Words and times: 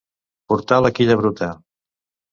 Portar 0.53 0.79
la 0.85 0.91
quilla 1.01 1.19
bruta. 1.23 1.51